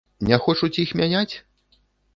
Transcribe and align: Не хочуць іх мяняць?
Не 0.29 0.39
хочуць 0.45 0.79
іх 0.87 0.97
мяняць? 1.03 1.31